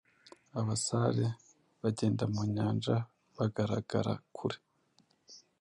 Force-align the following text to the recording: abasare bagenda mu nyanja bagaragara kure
abasare 0.59 1.25
bagenda 1.81 2.23
mu 2.33 2.41
nyanja 2.55 2.95
bagaragara 3.37 4.13
kure 4.35 4.57